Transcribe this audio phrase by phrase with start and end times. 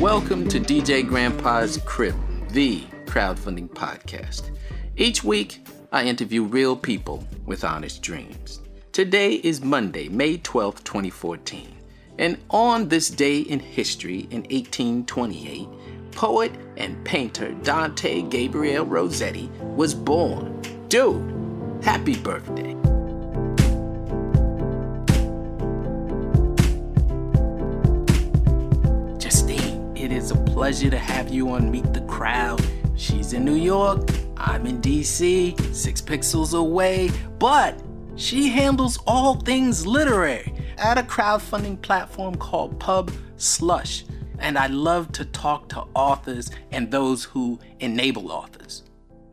[0.00, 2.14] Welcome to DJ Grandpa's Crib,
[2.52, 4.50] the crowdfunding podcast.
[4.96, 8.60] Each week, I interview real people with honest dreams.
[8.92, 11.68] Today is Monday, May 12th, 2014.
[12.18, 15.68] And on this day in history in 1828,
[16.12, 20.62] poet and painter Dante Gabriel Rossetti was born.
[20.88, 22.79] Dude, happy birthday.
[30.20, 32.62] Justine, it is a pleasure to have you on Meet the Crowd.
[32.96, 37.80] She's in New York, I'm in DC, six pixels away, but
[38.16, 44.04] she handles all things literary at a crowdfunding platform called Pub Slush.
[44.38, 48.82] And I love to talk to authors and those who enable authors.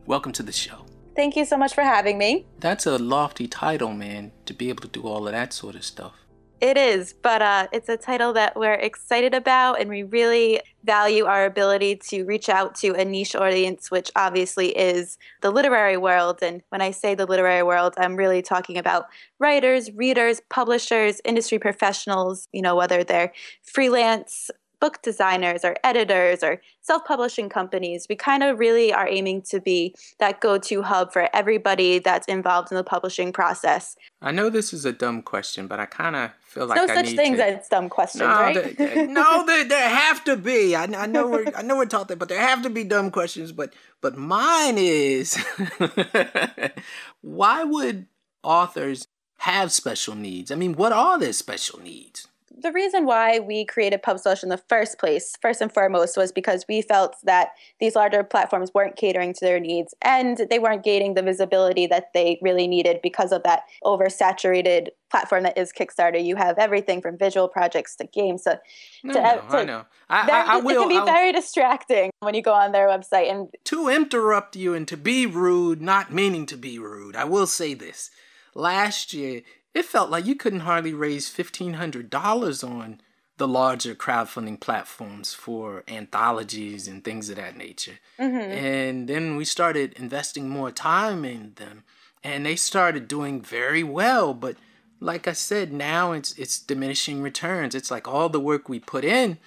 [0.06, 0.84] Welcome to the show.
[1.14, 2.46] Thank you so much for having me.
[2.60, 5.84] That's a lofty title, man, to be able to do all of that sort of
[5.84, 6.14] stuff.
[6.60, 11.24] It is, but uh, it's a title that we're excited about, and we really value
[11.24, 16.38] our ability to reach out to a niche audience, which obviously is the literary world.
[16.42, 19.06] And when I say the literary world, I'm really talking about
[19.38, 26.60] writers, readers, publishers, industry professionals, you know, whether they're freelance book designers or editors or
[26.80, 31.12] self publishing companies, we kind of really are aiming to be that go to hub
[31.12, 33.96] for everybody that's involved in the publishing process.
[34.22, 37.02] I know this is a dumb question, but I kind of feel like no I
[37.02, 37.46] such things to...
[37.46, 38.76] as dumb questions, no, right?
[38.76, 40.74] there, no, there, there have to be.
[40.74, 43.10] I, I know we're I know we're taught that, but there have to be dumb
[43.10, 43.52] questions.
[43.52, 45.36] But but mine is,
[47.20, 48.06] why would
[48.42, 49.06] authors
[49.38, 50.50] have special needs?
[50.50, 52.28] I mean, what are their special needs?
[52.60, 56.64] The reason why we created PubSlush in the first place, first and foremost, was because
[56.68, 61.14] we felt that these larger platforms weren't catering to their needs and they weren't gaining
[61.14, 66.22] the visibility that they really needed because of that oversaturated platform that is Kickstarter.
[66.22, 68.60] You have everything from visual projects to games to.
[69.02, 69.84] No, to, no, to I know.
[70.10, 70.70] I, very, I, I will.
[70.70, 74.56] It can be I'll- very distracting when you go on their website and to interrupt
[74.56, 78.10] you and to be rude, not meaning to be rude, I will say this.
[78.54, 79.42] Last year,
[79.78, 83.00] it felt like you couldn't hardly raise $1,500 on
[83.36, 87.98] the larger crowdfunding platforms for anthologies and things of that nature.
[88.18, 88.36] Mm-hmm.
[88.36, 91.84] And then we started investing more time in them,
[92.24, 94.34] and they started doing very well.
[94.34, 94.56] But
[94.98, 97.76] like I said, now it's it's diminishing returns.
[97.76, 99.38] It's like all the work we put in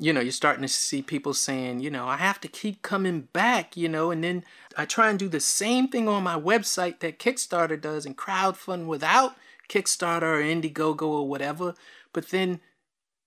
[0.00, 3.28] you know, you're starting to see people saying, you know, I have to keep coming
[3.34, 4.44] back, you know, and then
[4.74, 8.86] I try and do the same thing on my website that Kickstarter does and crowdfund
[8.86, 9.36] without
[9.70, 11.74] Kickstarter or Indiegogo or whatever,
[12.12, 12.60] but then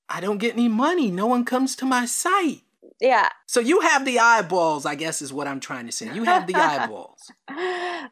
[0.09, 1.09] I don't get any money.
[1.09, 2.61] No one comes to my site.
[2.99, 3.29] yeah.
[3.47, 6.13] So you have the eyeballs, I guess is what I'm trying to say.
[6.13, 7.31] You have the eyeballs.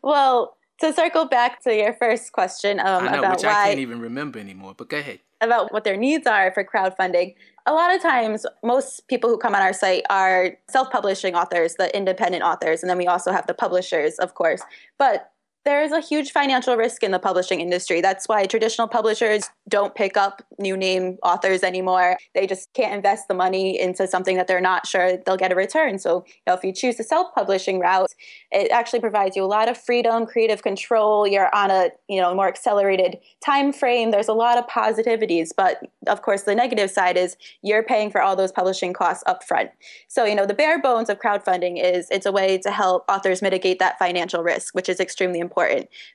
[0.01, 3.79] Well, to circle back to your first question um, know, about which why I can't
[3.79, 5.19] even remember anymore, but go ahead.
[5.39, 7.35] about what their needs are for crowdfunding.
[7.67, 11.75] A lot of times, most people who come on our site are self publishing authors,
[11.75, 14.61] the independent authors, and then we also have the publishers, of course.
[14.97, 15.31] But
[15.63, 18.01] there is a huge financial risk in the publishing industry.
[18.01, 22.17] That's why traditional publishers don't pick up new name authors anymore.
[22.33, 25.55] They just can't invest the money into something that they're not sure they'll get a
[25.55, 25.99] return.
[25.99, 28.11] So, you know, if you choose the self-publishing route,
[28.51, 31.27] it actually provides you a lot of freedom, creative control.
[31.27, 34.09] You're on a, you know, more accelerated time frame.
[34.09, 38.21] There's a lot of positivities, but of course the negative side is you're paying for
[38.21, 39.69] all those publishing costs upfront.
[40.07, 43.43] So, you know, the bare bones of crowdfunding is it's a way to help authors
[43.43, 45.50] mitigate that financial risk, which is extremely important.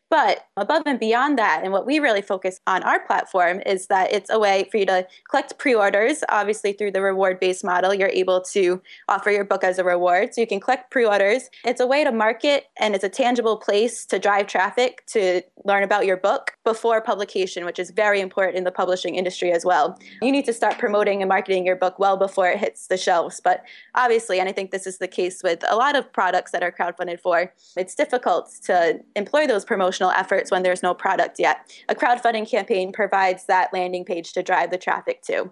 [0.09, 4.13] But above and beyond that, and what we really focus on our platform is that
[4.13, 6.23] it's a way for you to collect pre-orders.
[6.29, 10.33] Obviously, through the reward-based model, you're able to offer your book as a reward.
[10.33, 11.51] So you can collect pre-orders.
[11.65, 15.83] It's a way to market and it's a tangible place to drive traffic to learn
[15.83, 19.99] about your book before publication, which is very important in the publishing industry as well.
[20.23, 23.41] You need to start promoting and marketing your book well before it hits the shelves.
[23.43, 23.65] But
[23.97, 26.71] obviously, and I think this is the case with a lot of products that are
[26.71, 31.73] crowdfunded for, it's difficult to employ those promotional efforts when there's no product yet.
[31.89, 35.51] A crowdfunding campaign provides that landing page to drive the traffic to.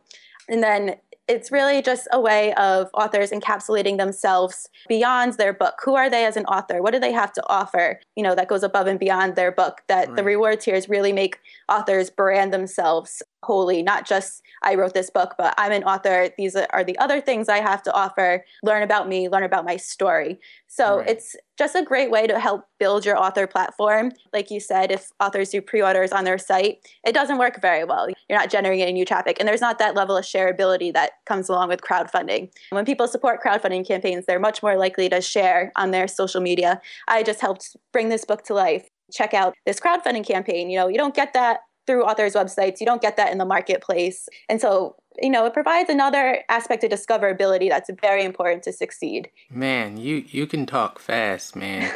[0.48, 0.96] And then
[1.26, 5.80] it's really just a way of authors encapsulating themselves beyond their book.
[5.82, 6.82] Who are they as an author?
[6.82, 7.98] What do they have to offer?
[8.14, 9.80] You know, that goes above and beyond their book.
[9.88, 10.26] That the Right.
[10.26, 15.54] reward tiers really make authors brand themselves wholly, not just I wrote this book, but
[15.58, 16.30] I'm an author.
[16.38, 18.44] These are the other things I have to offer.
[18.62, 20.40] Learn about me, learn about my story.
[20.66, 21.10] So Right.
[21.10, 24.10] it's just a great way to help build your author platform.
[24.32, 27.84] Like you said, if authors do pre orders on their site, it doesn't work very
[27.84, 28.08] well.
[28.28, 31.48] You're not generating any new traffic, and there's not that level of shareability that comes
[31.48, 32.50] along with crowdfunding.
[32.70, 36.80] When people support crowdfunding campaigns, they're much more likely to share on their social media.
[37.06, 38.88] I just helped bring this book to life.
[39.12, 40.70] Check out this crowdfunding campaign.
[40.70, 42.80] You know, you don't get that through authors' websites.
[42.80, 44.28] You don't get that in the marketplace.
[44.48, 49.30] And so you know, it provides another aspect of discoverability that's very important to succeed.
[49.50, 51.92] Man, you you can talk fast, man.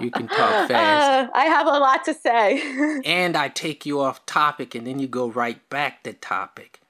[0.00, 1.28] You can talk fast.
[1.28, 3.00] Uh, I have a lot to say.
[3.04, 6.80] and I take you off topic and then you go right back to topic.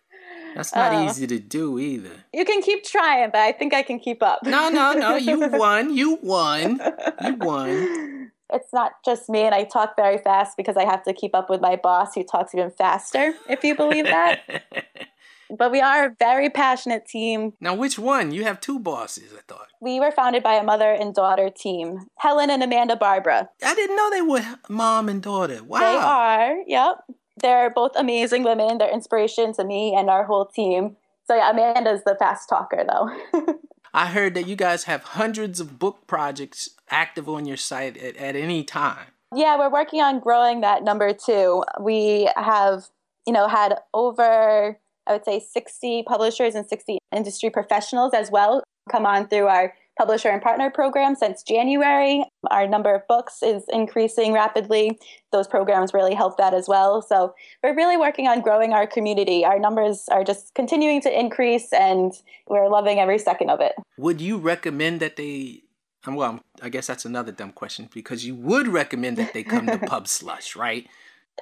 [0.55, 2.25] That's not uh, easy to do either.
[2.35, 4.41] You can keep trying, but I think I can keep up.
[4.43, 5.17] no, no, no.
[5.17, 5.94] You won.
[5.94, 6.81] You won.
[7.23, 8.32] You won.
[8.52, 11.50] It's not just me, and I talk very fast because I have to keep up
[11.50, 14.64] with my boss who talks even faster, if you believe that.
[15.56, 17.55] but we are a very passionate team.
[17.61, 18.32] Now, which one?
[18.32, 19.69] You have two bosses, I thought.
[19.81, 23.49] We were founded by a mother and daughter team, Helen and Amanda Barbara.
[23.64, 25.62] I didn't know they were mom and daughter.
[25.62, 25.81] Wow.
[25.81, 27.05] They are, yep.
[27.41, 28.79] They're both amazing women.
[28.79, 30.96] They're inspiration to me and our whole team.
[31.26, 33.55] So, yeah, Amanda's the fast talker, though.
[33.94, 38.16] I heard that you guys have hundreds of book projects active on your site at,
[38.16, 39.06] at any time.
[39.34, 41.64] Yeah, we're working on growing that number too.
[41.81, 42.88] We have,
[43.26, 48.62] you know, had over I would say 60 publishers and 60 industry professionals as well
[48.90, 52.25] come on through our publisher and partner program since January.
[52.50, 54.98] Our number of books is increasing rapidly.
[55.31, 57.02] Those programs really help that as well.
[57.02, 59.44] So we're really working on growing our community.
[59.44, 62.12] Our numbers are just continuing to increase and
[62.46, 63.72] we're loving every second of it.
[63.98, 65.64] Would you recommend that they
[66.06, 69.79] well, I guess that's another dumb question because you would recommend that they come to
[69.87, 70.87] Pub Slush, right?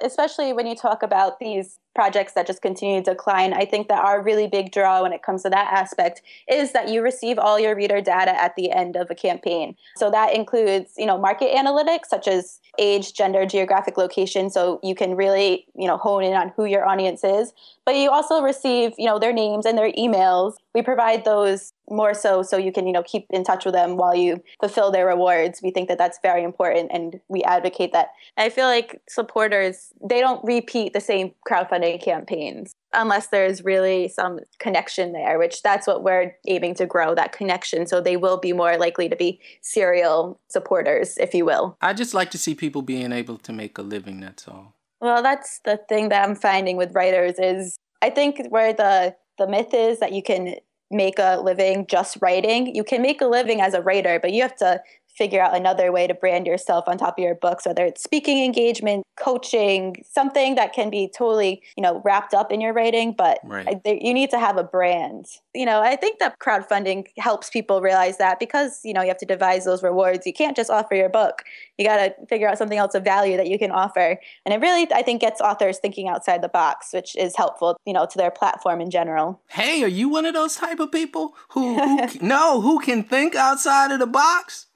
[0.01, 4.03] especially when you talk about these projects that just continue to decline, I think that
[4.03, 7.59] our really big draw when it comes to that aspect is that you receive all
[7.59, 9.75] your reader data at the end of a campaign.
[9.97, 14.95] So that includes, you know, market analytics such as age, gender, geographic location, so you
[14.95, 17.53] can really, you know, hone in on who your audience is.
[17.85, 20.53] But you also receive, you know, their names and their emails.
[20.73, 23.97] We provide those more so so you can you know keep in touch with them
[23.97, 28.11] while you fulfill their rewards we think that that's very important and we advocate that
[28.37, 34.39] i feel like supporters they don't repeat the same crowdfunding campaigns unless there's really some
[34.59, 37.85] connection there which that's what we're aiming to grow that connection.
[37.85, 41.77] So they will be more likely to be serial supporters if you will.
[41.81, 44.75] I just like to see people being able to make a living that's all.
[45.01, 49.47] Well that's the thing that i'm finding with writers is i think where the the
[49.47, 50.55] myth is that you can
[50.91, 52.75] make a living just writing.
[52.75, 54.81] You can make a living as a writer, but you have to
[55.19, 58.41] figure out another way to brand yourself on top of your books whether it's speaking
[58.41, 63.37] engagement coaching something that can be totally you know wrapped up in your writing but
[63.43, 63.81] right.
[63.85, 65.25] you need to have a brand.
[65.53, 69.17] You know i think that crowdfunding helps people realize that because you know you have
[69.17, 71.43] to devise those rewards you can't just offer your book.
[71.77, 74.19] You got to figure out something else of value that you can offer.
[74.45, 77.91] And it really i think gets authors thinking outside the box which is helpful you
[77.91, 79.41] know to their platform in general.
[79.49, 83.35] Hey are you one of those type of people who, who no who can think
[83.35, 84.67] outside of the box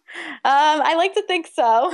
[0.45, 1.91] um, I like to think so.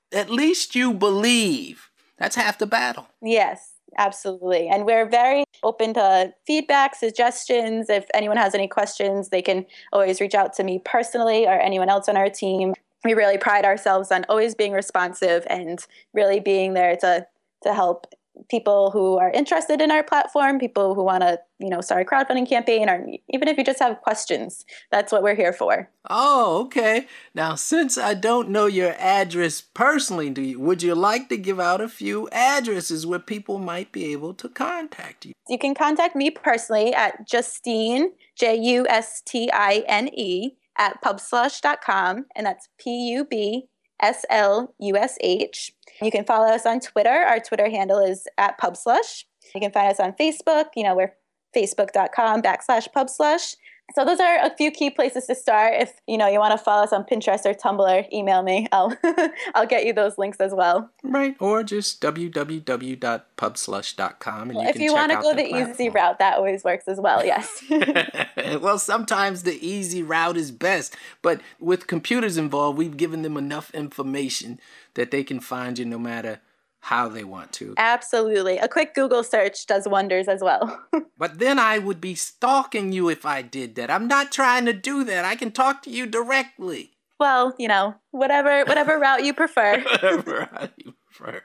[0.12, 1.90] At least you believe.
[2.18, 3.08] That's half the battle.
[3.22, 4.68] Yes, absolutely.
[4.68, 7.90] And we're very open to feedback, suggestions.
[7.90, 11.88] If anyone has any questions, they can always reach out to me personally or anyone
[11.88, 12.74] else on our team.
[13.04, 17.26] We really pride ourselves on always being responsive and really being there to
[17.62, 18.06] to help
[18.50, 22.04] people who are interested in our platform, people who want to, you know, start a
[22.04, 25.88] crowdfunding campaign, or even if you just have questions, that's what we're here for.
[26.10, 27.06] Oh, okay.
[27.34, 31.60] Now, since I don't know your address personally, do you, would you like to give
[31.60, 35.32] out a few addresses where people might be able to contact you?
[35.48, 41.00] You can contact me personally at Justine, J U S T I N E, at
[41.02, 43.68] pubslush.com, and that's P U B
[44.00, 45.72] S L U S H.
[46.02, 47.10] You can follow us on Twitter.
[47.10, 49.24] Our Twitter handle is at PubSlush.
[49.54, 50.66] You can find us on Facebook.
[50.74, 51.14] You know, we're
[51.56, 53.56] facebook.com backslash PubSlush.
[53.94, 55.74] So those are a few key places to start.
[55.76, 58.66] If you know you want to follow us on Pinterest or Tumblr, email me.
[58.72, 58.96] I'll
[59.54, 60.90] I'll get you those links as well.
[61.02, 66.18] Right, or just www.pubslush.com and well, if you want to go the, the easy route,
[66.18, 67.24] that always works as well.
[67.24, 67.62] Yes.
[68.60, 73.72] well, sometimes the easy route is best, but with computers involved, we've given them enough
[73.74, 74.58] information
[74.94, 76.40] that they can find you no matter
[76.84, 77.72] how they want to.
[77.78, 78.58] Absolutely.
[78.58, 80.84] A quick Google search does wonders as well.
[81.18, 83.90] but then I would be stalking you if I did that.
[83.90, 85.24] I'm not trying to do that.
[85.24, 86.92] I can talk to you directly.
[87.18, 89.80] Well, you know, whatever whatever route you prefer.
[89.90, 91.42] whatever route you prefer.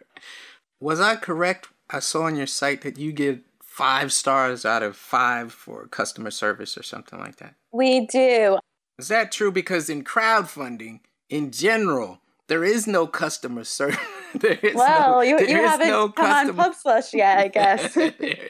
[0.81, 1.69] Was I correct?
[1.89, 6.31] I saw on your site that you get five stars out of five for customer
[6.31, 7.55] service or something like that.
[7.71, 8.59] We do.
[8.97, 9.53] Is that true?
[9.53, 12.19] Because in crowdfunding, in general,
[12.49, 13.97] there is no customer service.
[14.35, 16.63] there is well, no, you, you haven't no come customer...
[16.63, 17.97] on PubSlush yet, I guess.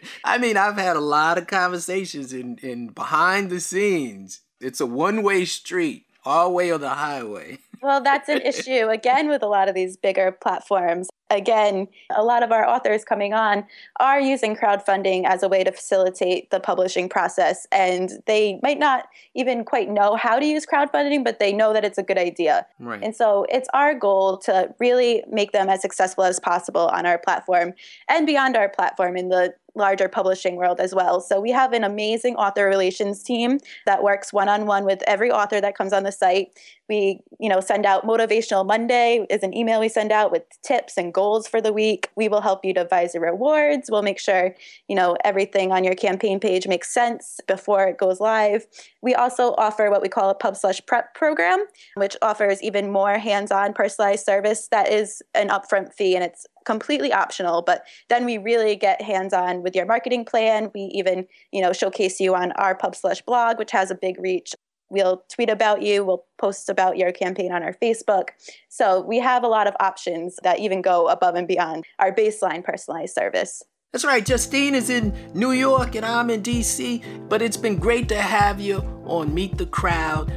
[0.24, 4.42] I mean, I've had a lot of conversations in, in behind the scenes.
[4.60, 7.60] It's a one way street, all way on the highway.
[7.82, 11.10] Well, that's an issue again with a lot of these bigger platforms.
[11.30, 13.66] Again, a lot of our authors coming on
[14.00, 17.68] are using crowdfunding as a way to facilitate the publishing process.
[17.72, 21.86] And they might not even quite know how to use crowdfunding, but they know that
[21.86, 22.66] it's a good idea.
[22.80, 23.02] Right.
[23.04, 27.20] And so it's our goal to really make them as successful as possible on our
[27.20, 27.74] platform
[28.08, 31.20] and beyond our platform in the larger publishing world as well.
[31.22, 35.76] So we have an amazing author relations team that works one-on-one with every author that
[35.76, 36.50] comes on the site.
[36.88, 40.98] We, you know, send out motivational Monday is an email we send out with tips
[40.98, 42.10] and goals for the week.
[42.16, 43.90] We will help you devise the rewards.
[43.92, 44.56] We'll make sure,
[44.88, 48.66] you know, everything on your campaign page makes sense before it goes live.
[49.02, 51.64] We also offer what we call a PubSlush prep program,
[51.96, 57.12] which offers even more hands-on personalized service that is an upfront fee and it's completely
[57.12, 61.62] optional but then we really get hands on with your marketing plan we even you
[61.62, 64.54] know showcase you on our PubSlush blog which has a big reach
[64.90, 68.30] we'll tweet about you we'll post about your campaign on our facebook
[68.70, 72.64] so we have a lot of options that even go above and beyond our baseline
[72.64, 74.24] personalized service that's right.
[74.24, 78.60] Justine is in New York and I'm in DC, but it's been great to have
[78.60, 80.32] you on Meet the Crowd.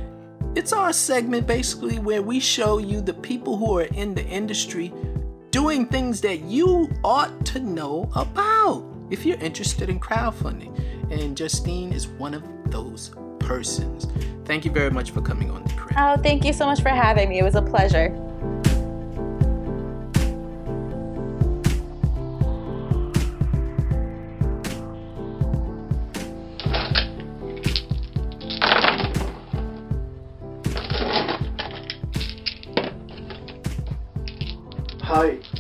[0.55, 4.93] It's our segment basically where we show you the people who are in the industry
[5.53, 10.77] doing things that you ought to know about if you're interested in crowdfunding.
[11.13, 14.09] And Justine is one of those persons.
[14.47, 16.19] Thank you very much for coming on the crowd.
[16.19, 17.39] Oh, thank you so much for having me.
[17.39, 18.09] It was a pleasure.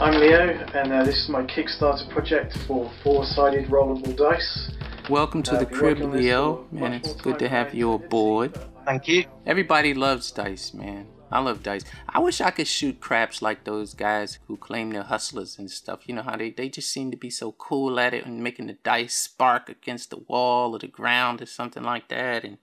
[0.03, 4.73] I'm Leo, and uh, this is my Kickstarter project for four-sided rollable dice.
[5.09, 6.67] Welcome to uh, the crib, Leo.
[6.73, 8.59] Man, it's good to have you aboard.
[8.85, 9.27] Thank you.
[9.47, 11.07] Everybody loves dice, man.
[11.31, 11.85] I love dice.
[12.09, 16.01] I wish I could shoot craps like those guys who claim they're hustlers and stuff.
[16.07, 18.67] You know how they, they just seem to be so cool at it and making
[18.67, 22.59] the dice spark against the wall or the ground or something like that and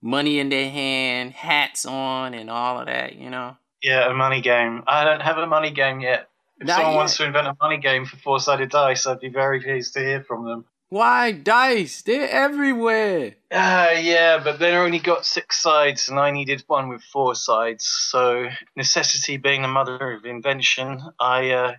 [0.00, 3.58] money in their hand, hats on and all of that, you know?
[3.82, 4.84] Yeah, a money game.
[4.86, 6.30] I don't have a money game yet.
[6.60, 6.98] If Not someone yet.
[6.98, 10.00] wants to invent a money game for four sided dice, I'd be very pleased to
[10.00, 10.64] hear from them.
[10.90, 12.02] Why dice?
[12.02, 13.34] They're everywhere.
[13.50, 17.84] Uh, yeah, but they only got six sides, and I needed one with four sides.
[17.84, 21.74] So, necessity being the mother of invention, I uh,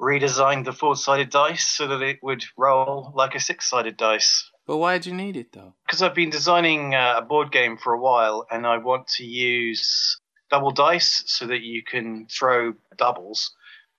[0.00, 4.50] redesigned the four sided dice so that it would roll like a six sided dice.
[4.66, 5.74] But why'd you need it though?
[5.86, 9.24] Because I've been designing uh, a board game for a while, and I want to
[9.24, 10.18] use
[10.50, 13.52] double dice so that you can throw doubles.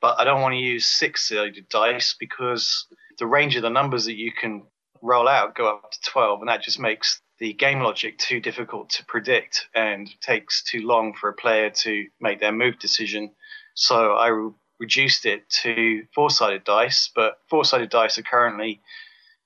[0.04, 2.88] But I don't want to use six sided dice because
[3.20, 4.64] the range of the numbers that you can
[5.02, 8.90] roll out go up to 12, and that just makes the game logic too difficult
[8.90, 13.32] to predict and takes too long for a player to make their move decision.
[13.76, 18.82] So I re- reduced it to four sided dice, but four sided dice are currently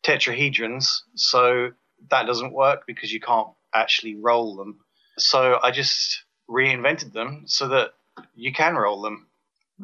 [0.02, 1.70] tetrahedrons, so
[2.10, 4.80] that doesn't work because you can't actually roll them.
[5.20, 7.92] So I just reinvented them so that
[8.34, 9.28] you can roll them.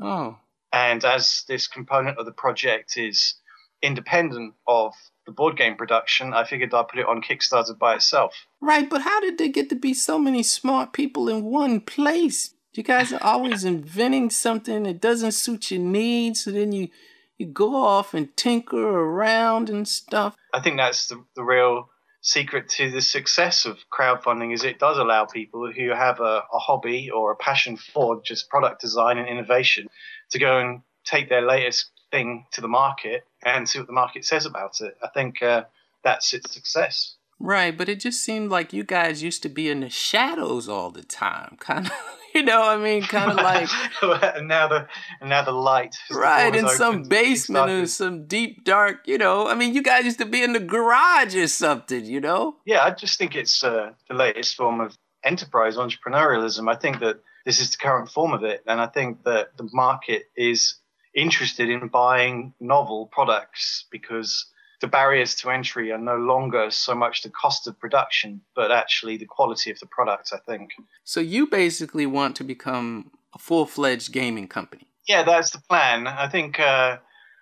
[0.01, 0.39] Oh.
[0.73, 3.35] And as this component of the project is
[3.83, 4.93] independent of
[5.27, 8.33] the board game production, I figured I'd put it on Kickstarter by itself.
[8.59, 12.55] Right, but how did there get to be so many smart people in one place?
[12.73, 16.89] You guys are always inventing something that doesn't suit your needs, so then you
[17.37, 20.35] you go off and tinker around and stuff.
[20.53, 21.89] I think that's the, the real
[22.21, 26.59] secret to the success of crowdfunding is it does allow people who have a, a,
[26.59, 29.87] hobby or a passion for just product design and innovation
[30.33, 34.25] to go and take their latest thing to the market and see what the market
[34.25, 34.95] says about it.
[35.01, 35.63] I think uh,
[36.03, 37.15] that's its success.
[37.39, 40.91] Right, but it just seemed like you guys used to be in the shadows all
[40.91, 41.93] the time, kind of.
[42.33, 43.69] You know, I mean, kind of like
[44.01, 44.87] and now the
[45.21, 49.07] and now the light, right, in some basement or some deep dark.
[49.07, 52.03] You know, I mean, you guys used to be in the garage or something.
[52.05, 52.55] You know?
[52.65, 56.67] Yeah, I just think it's uh, the latest form of enterprise entrepreneurialism.
[56.71, 59.69] I think that this is the current form of it, and I think that the
[59.73, 60.75] market is
[61.15, 64.47] interested in buying novel products because
[64.81, 69.15] the barriers to entry are no longer so much the cost of production, but actually
[69.17, 70.71] the quality of the product, I think.
[71.03, 74.88] So you basically want to become a full fledged gaming company?
[75.07, 76.07] Yeah, that's the plan.
[76.07, 76.97] I think uh,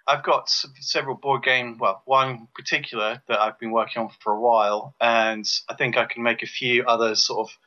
[0.07, 4.39] I've got several board game, well, one particular that I've been working on for a
[4.39, 7.57] while, and I think I can make a few other sort of,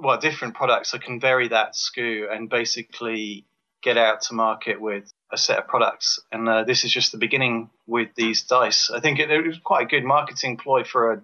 [0.00, 0.94] well, different products.
[0.94, 3.44] I can vary that SKU and basically
[3.82, 6.20] get out to market with a set of products.
[6.32, 8.90] And uh, this is just the beginning with these dice.
[8.90, 11.22] I think it, it, was quite a good marketing ploy for a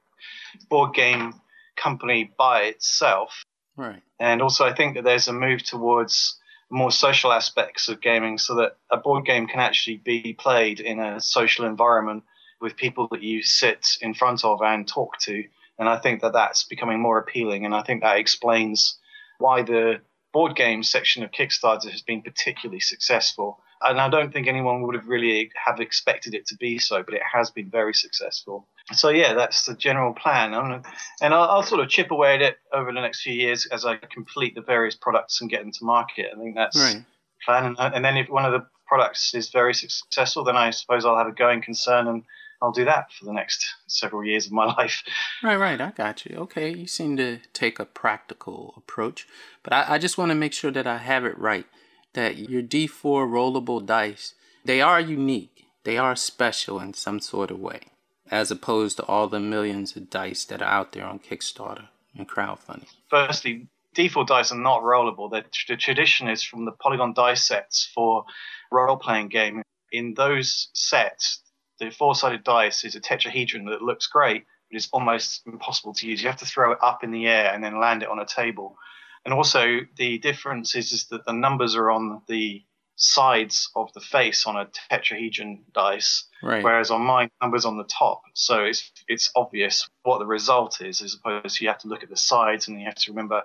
[0.71, 1.35] board game
[1.76, 3.45] company by itself.
[3.76, 4.02] Right.
[4.18, 6.38] And also, I think that there's a move towards
[6.71, 10.99] more social aspects of gaming so that a board game can actually be played in
[10.99, 12.25] a social environment
[12.61, 15.45] with people that you sit in front of and talk to.
[15.78, 17.64] And I think that that's becoming more appealing.
[17.64, 18.99] And I think that explains
[19.38, 20.00] why the
[20.33, 23.61] board game section of Kickstarter has been particularly successful.
[23.83, 27.14] And I don't think anyone would have really have expected it to be so, but
[27.14, 28.66] it has been very successful.
[28.92, 32.56] So yeah, that's the general plan, and I'll, I'll, sort of chip away at it
[32.73, 35.85] over the next few years as I complete the various products and get them to
[35.85, 36.26] market.
[36.33, 36.95] I think that's right.
[36.95, 37.04] the
[37.45, 37.75] plan.
[37.78, 41.18] And, and then if one of the products is very successful, then I suppose I'll
[41.18, 42.23] have a going concern and
[42.66, 45.04] I'll do that for the next several years of my life.
[45.42, 45.80] Right, right.
[45.80, 46.37] I got you.
[46.38, 49.26] Okay, you seem to take a practical approach,
[49.62, 51.66] but I, I just want to make sure that I have it right.
[52.14, 55.66] That your D4 rollable dice, they are unique.
[55.85, 57.82] They are special in some sort of way,
[58.30, 62.28] as opposed to all the millions of dice that are out there on Kickstarter and
[62.28, 62.88] crowdfunding.
[63.08, 65.30] Firstly, D4 dice are not rollable.
[65.30, 68.25] The, the tradition is from the Polygon dice sets for
[68.73, 69.62] role playing game.
[69.92, 71.42] In those sets,
[71.78, 76.23] the four-sided dice is a tetrahedron that looks great, but it's almost impossible to use.
[76.23, 78.26] You have to throw it up in the air and then land it on a
[78.26, 78.76] table.
[79.25, 82.64] And also, the difference is, is that the numbers are on the
[82.97, 86.64] sides of the face on a tetrahedron dice, right.
[86.64, 88.23] whereas on mine, numbers on the top.
[88.35, 92.02] So it's it's obvious what the result is, as opposed to you have to look
[92.02, 93.42] at the sides and you have to remember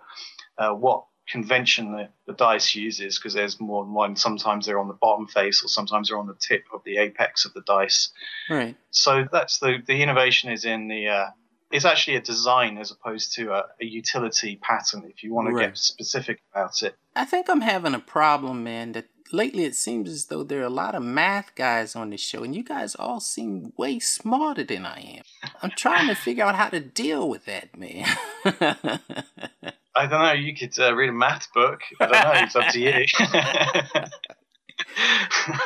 [0.57, 4.15] uh, what convention the, the dice uses because there's more than one.
[4.15, 7.45] Sometimes they're on the bottom face or sometimes they're on the tip of the apex
[7.45, 8.11] of the dice.
[8.49, 8.75] Right.
[8.91, 11.07] So that's the the innovation is in the.
[11.07, 11.27] Uh,
[11.71, 15.05] it's actually a design as opposed to a, a utility pattern.
[15.09, 15.69] If you want to right.
[15.69, 18.91] get specific about it, I think I'm having a problem, man.
[18.91, 22.21] That lately it seems as though there are a lot of math guys on this
[22.21, 25.51] show, and you guys all seem way smarter than I am.
[25.61, 28.05] I'm trying to figure out how to deal with that, man.
[29.95, 30.31] I don't know.
[30.33, 31.81] You could uh, read a math book.
[31.99, 32.31] I don't know.
[32.35, 33.05] It's up to you.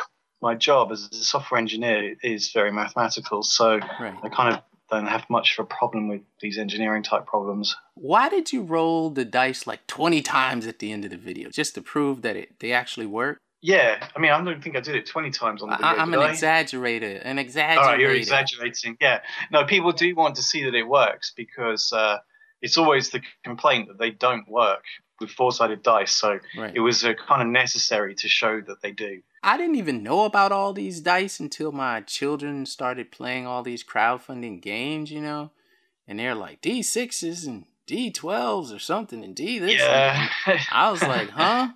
[0.42, 4.14] My job as a software engineer is very mathematical, so right.
[4.22, 7.74] I kind of don't have much of a problem with these engineering type problems.
[7.94, 11.48] Why did you roll the dice like 20 times at the end of the video
[11.50, 13.38] just to prove that it they actually work?
[13.62, 15.90] Yeah, I mean, I don't think I did it 20 times on the video.
[15.90, 16.30] I, am an I?
[16.30, 17.78] exaggerator, an exaggerator.
[17.78, 18.96] All right, you're exaggerating.
[19.00, 19.20] Yeah.
[19.50, 22.18] No, people do want to see that it works because uh,
[22.62, 24.84] it's always the complaint that they don't work
[25.20, 26.12] with four-sided dice.
[26.12, 26.72] So right.
[26.74, 29.22] it was uh, kind of necessary to show that they do.
[29.42, 33.84] I didn't even know about all these dice until my children started playing all these
[33.84, 35.52] crowdfunding games, you know,
[36.06, 39.80] and they're like D sixes and D twelves or something and D this.
[39.80, 40.28] Yeah.
[40.72, 41.68] I was like, huh?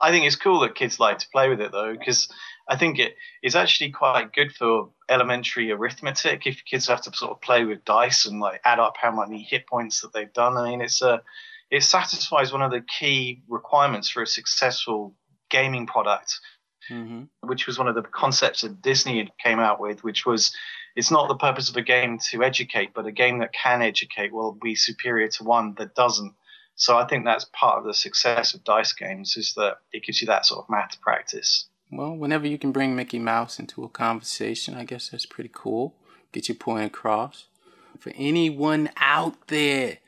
[0.00, 2.28] I think it's cool that kids like to play with it though, because
[2.68, 7.32] I think it is actually quite good for elementary arithmetic if kids have to sort
[7.32, 10.56] of play with dice and like add up how many hit points that they've done.
[10.56, 11.22] I mean, it's a
[11.70, 15.14] it satisfies one of the key requirements for a successful
[15.50, 16.38] gaming product,
[16.90, 17.24] mm-hmm.
[17.46, 20.54] which was one of the concepts that Disney came out with, which was
[20.96, 24.32] it's not the purpose of a game to educate, but a game that can educate
[24.32, 26.34] will be superior to one that doesn't.
[26.74, 30.20] So I think that's part of the success of dice games is that it gives
[30.20, 31.68] you that sort of math practice.
[31.90, 35.94] Well, whenever you can bring Mickey Mouse into a conversation, I guess that's pretty cool.
[36.32, 37.46] Get your point across.
[37.98, 39.98] For anyone out there,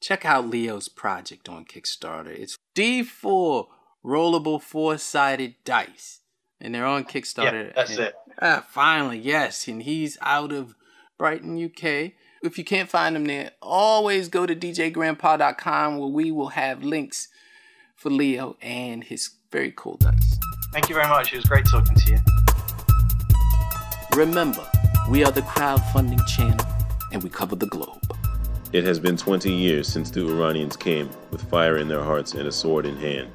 [0.00, 2.28] check out Leo's project on Kickstarter.
[2.28, 3.66] It's D4
[4.04, 6.20] rollable four sided dice.
[6.60, 7.66] And they're on Kickstarter.
[7.66, 8.14] Yeah, that's and, it.
[8.42, 9.68] Ah, finally, yes.
[9.68, 10.74] And he's out of
[11.16, 12.12] Brighton, UK.
[12.42, 17.28] If you can't find him there, always go to djgrandpa.com where we will have links
[17.94, 20.29] for Leo and his very cool dice.
[20.72, 21.32] Thank you very much.
[21.32, 22.18] It was great talking to you.
[24.14, 24.64] Remember,
[25.08, 26.64] we are the crowdfunding channel
[27.10, 27.98] and we cover the globe.
[28.72, 32.46] It has been 20 years since the Uranians came with fire in their hearts and
[32.46, 33.32] a sword in hand.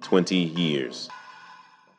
[0.00, 1.10] 20 years.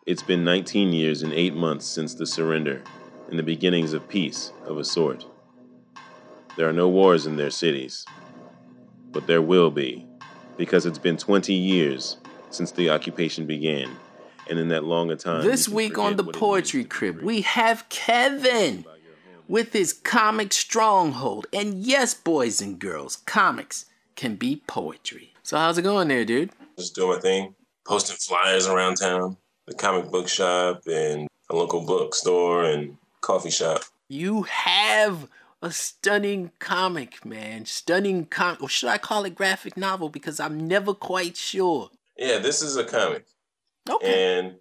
[0.08, 2.82] It's been 19 years and 8 months since the surrender
[3.30, 5.28] and the beginnings of peace of a sort.
[6.58, 8.04] There are no wars in their cities,
[9.12, 10.08] but there will be,
[10.58, 12.18] because it's been 20 years
[12.50, 13.96] since the occupation began
[14.50, 15.44] and in that long a time.
[15.44, 18.86] This week on the Poetry Crib, we have Kevin
[19.48, 21.48] with his comic stronghold.
[21.52, 25.34] And yes, boys and girls, comics can be poetry.
[25.44, 26.52] So how's it going there, dude?
[26.78, 31.86] Just doing my thing, posting flyers around town, the comic book shop and a local
[31.86, 33.84] bookstore and coffee shop.
[34.08, 35.28] You have
[35.62, 37.66] a stunning comic, man.
[37.66, 38.64] Stunning comic.
[38.64, 40.10] Or should I call it graphic novel?
[40.10, 41.90] Because I'm never quite sure.
[42.18, 43.26] Yeah, this is a comic.
[43.90, 44.40] Okay.
[44.40, 44.56] And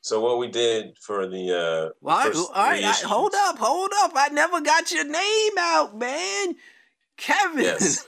[0.00, 4.12] so what we did for the uh well, all right, I, hold up, hold up.
[4.14, 6.56] I never got your name out, man.
[7.16, 7.62] Kevin.
[7.62, 8.04] Yes.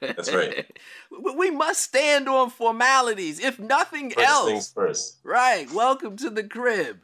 [0.00, 0.66] That's right.
[1.36, 4.48] we must stand on formalities, if nothing First else.
[4.48, 5.20] things first.
[5.24, 5.70] Right.
[5.72, 6.98] Welcome to the crib.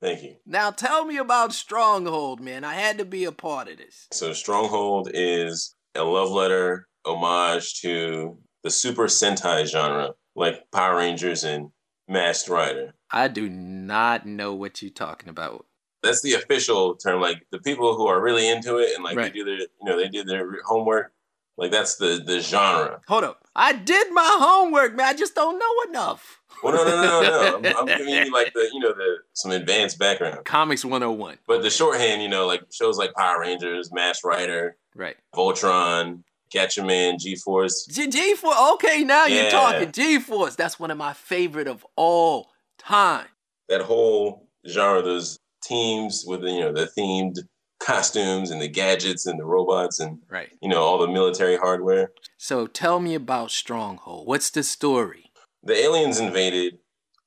[0.00, 0.36] Thank you.
[0.46, 2.64] Now tell me about Stronghold, man.
[2.64, 4.08] I had to be a part of this.
[4.12, 11.44] So Stronghold is a love letter homage to the Super Sentai genre, like Power Rangers
[11.44, 11.70] and
[12.08, 12.94] Masked Rider.
[13.10, 15.66] I do not know what you're talking about.
[16.02, 17.20] That's the official term.
[17.20, 19.32] Like the people who are really into it and like Right.
[19.32, 21.12] they do their, you know, they did their homework.
[21.56, 23.00] Like that's the the genre.
[23.08, 23.42] Hold up.
[23.56, 25.06] I did my homework, man.
[25.06, 26.40] I just don't know enough.
[26.62, 27.68] Well, no, no, no, no, no.
[27.70, 30.44] I'm, I'm giving you like the, you know, the some advanced background.
[30.44, 31.38] Comics 101.
[31.48, 35.16] But the shorthand, you know, like shows like Power Rangers, Masked Rider, Right.
[35.34, 37.86] Voltron, Gatchaman, G Force.
[37.86, 38.56] G- G-Force.
[38.74, 39.92] Okay, now you're talking.
[39.92, 40.56] G-Force.
[40.56, 43.26] That's one of my favorite of all time.
[43.68, 47.36] That whole genre, those teams with the, you know, the themed
[47.80, 50.50] costumes and the gadgets and the robots and, Right.
[50.60, 52.12] you know, all the military hardware.
[52.36, 54.26] So tell me about Stronghold.
[54.26, 55.30] What's the story?
[55.62, 56.78] The aliens invaded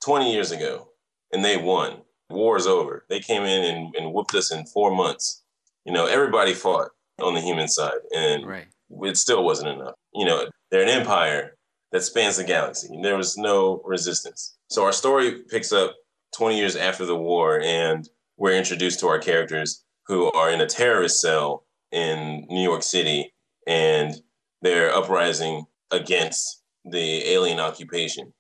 [0.03, 0.89] 20 years ago
[1.31, 2.01] and they won.
[2.29, 3.05] War is over.
[3.09, 5.43] They came in and, and whooped us in four months.
[5.85, 6.89] You know, everybody fought
[7.21, 8.67] on the human side and Right.
[9.03, 9.95] It still wasn't enough.
[10.13, 11.55] You know, they're an empire
[11.91, 12.93] that spans the galaxy.
[12.93, 14.57] and There was no resistance.
[14.69, 15.95] So our story picks up
[16.35, 20.67] 20 years after the war, and we're introduced to our characters who are in a
[20.67, 23.33] terrorist cell in New York City,
[23.67, 24.15] and
[24.61, 28.33] they're uprising against the alien occupation.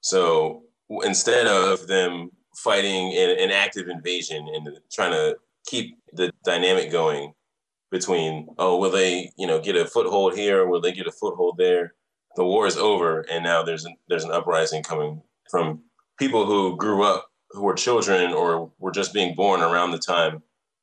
[0.00, 0.62] So
[1.02, 7.32] instead of them fighting an, an active invasion and trying to keep the dynamic going
[7.90, 11.12] between oh will they you know get a foothold here or will they get a
[11.12, 11.94] foothold there
[12.36, 15.80] the war is over and now there's an, there's an uprising coming from
[16.18, 20.42] people who grew up who were children or were just being born around the time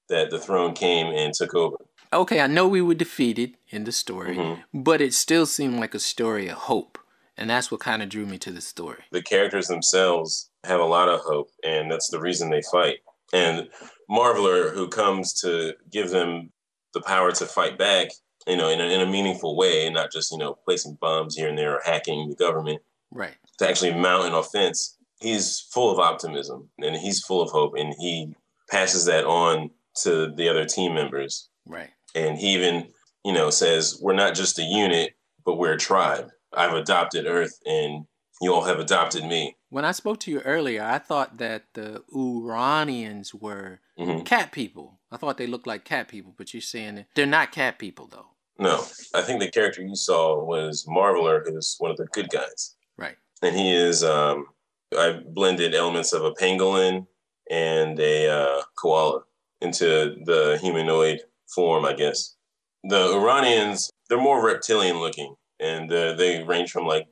[0.09, 1.77] that the throne came and took over
[2.11, 4.63] Okay, I know we were defeated in the story, Mhm.
[4.71, 6.99] but it still seemed like a story of hope.
[7.35, 9.05] And that's what kind of drew me to the story.
[9.11, 12.99] the characters themselves have a lot of hope and that's the reason they fight
[13.33, 13.67] and
[14.07, 16.51] marveler who comes to give them
[16.93, 18.09] the power to fight back
[18.47, 21.35] you know in a, in a meaningful way and not just you know placing bombs
[21.35, 23.35] here and there or hacking the government Right.
[23.59, 27.93] to actually mount an offense, he's full of optimism and he's full of hope, and
[27.99, 28.33] he
[28.71, 29.69] passes that on
[30.01, 31.47] to the other team members.
[31.67, 31.91] Right.
[32.15, 32.87] And he even,
[33.23, 35.13] you know, says, "We're not just a unit,
[35.45, 36.31] but we're a tribe.
[36.53, 38.05] I've adopted Earth, and
[38.41, 42.03] you all have adopted me." When I spoke to you earlier, I thought that the
[42.11, 44.99] Uranians were hmm cat people.
[45.11, 48.07] I thought they looked like cat people, but you're saying that they're not cat people,
[48.07, 48.27] though.
[48.59, 52.75] No, I think the character you saw was Marveler, who's one of the good guys,
[52.97, 53.15] Right.
[53.41, 54.03] and he is.
[54.03, 54.47] Um,
[54.97, 57.07] I blended elements of a pangolin
[57.49, 59.21] and a uh, koala
[59.61, 62.35] into the humanoid form, I guess.
[62.83, 67.07] The Uranians, they're more reptilian looking, and uh, they range from like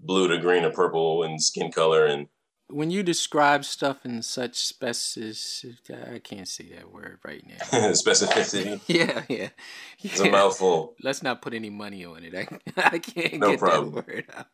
[0.00, 2.28] blue to green to purple in skin color, and
[2.68, 7.56] When you describe stuff in such specific, I can't say that word right now.
[7.92, 8.80] specificity.
[8.86, 9.48] yeah, yeah.
[10.02, 10.94] It's a mouthful.
[11.02, 12.34] Let's not put any money on it.
[12.34, 13.94] I, I can't No get problem.
[13.94, 14.46] that word out.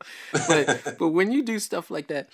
[0.49, 2.31] But but when you do stuff like that,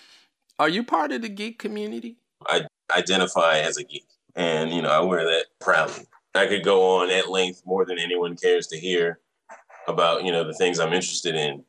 [0.58, 2.16] are you part of the geek community?
[2.46, 2.62] I
[2.94, 6.06] identify as a geek, and you know I wear that proudly.
[6.34, 9.20] I could go on at length more than anyone cares to hear
[9.88, 11.64] about you know the things I'm interested in.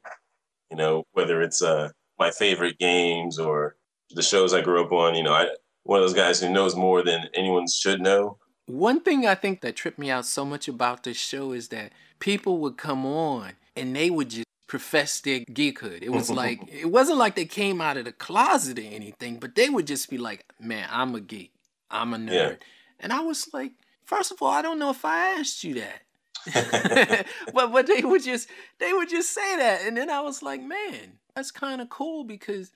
[0.71, 1.89] You know whether it's uh,
[2.19, 3.76] my favorite games or
[4.11, 5.15] the shows I grew up on.
[5.15, 5.49] You know I
[5.83, 8.37] one of those guys who knows more than anyone should know.
[8.65, 11.93] One thing I think that tripped me out so much about this show is that
[12.19, 16.01] people would come on and they would just profess their geekhood.
[16.01, 19.55] It was like it wasn't like they came out of the closet or anything, but
[19.55, 21.53] they would just be like, "Man, I'm a geek.
[21.89, 22.53] I'm a nerd." Yeah.
[22.99, 23.71] And I was like,
[24.03, 26.01] first of all, I don't know if I asked you that.
[27.53, 30.61] but but they would just they would just say that and then I was like,
[30.61, 32.71] "Man, that's kind of cool because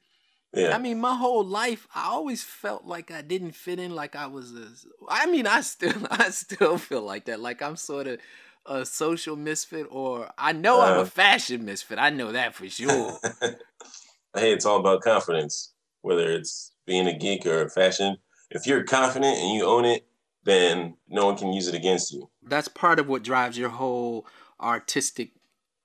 [0.53, 3.95] Yeah, I mean, my whole life, I always felt like I didn't fit in.
[3.95, 4.67] Like I was a.
[5.07, 7.39] I mean, I still, I still feel like that.
[7.39, 8.19] Like I'm sort of
[8.65, 11.01] a social misfit, or I know I'm Uh.
[11.01, 11.99] a fashion misfit.
[11.99, 13.17] I know that for sure.
[14.35, 15.73] hey, it's all about confidence.
[16.01, 18.17] Whether it's being a geek or a fashion,
[18.49, 20.05] if you're confident and you own it,
[20.43, 22.29] then no one can use it against you.
[22.43, 24.25] That's part of what drives your whole
[24.59, 25.31] artistic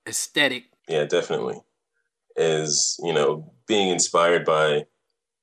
[0.07, 0.65] aesthetic.
[0.87, 1.61] Yeah, definitely.
[2.35, 4.85] Is, you know, being inspired by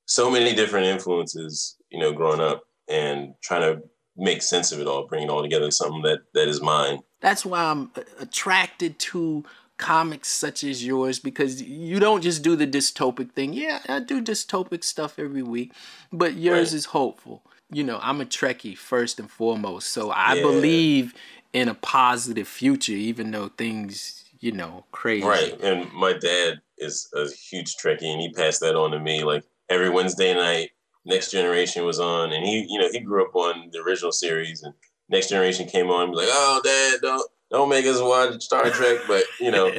[0.05, 3.81] so many different influences, you know, growing up and trying to
[4.17, 6.99] make sense of it all, bring it all together, something that, that is mine.
[7.21, 9.43] That's why I'm attracted to
[9.77, 13.51] comics such as yours because you don't just do the dystopic thing.
[13.53, 15.73] Yeah, I do dystopic stuff every week,
[16.13, 16.77] but yours Right.
[16.77, 17.41] is hopeful.
[17.71, 20.41] You know, I'm a Trekkie first and foremost, so I Yeah.
[20.43, 21.13] believe
[21.51, 25.25] in a positive future, even though things, you know, crazy.
[25.25, 25.59] Right.
[25.61, 29.23] And my dad is a huge Trekkie and he passed that on to me.
[29.23, 30.69] Like every Wednesday night,
[31.03, 34.61] Next Generation was on and he, you know, he grew up on the original series
[34.61, 34.71] and
[35.09, 38.69] Next Generation came on and be like, Oh dad, don't don't make us watch Star
[38.69, 38.99] Trek.
[39.07, 39.71] But, you know,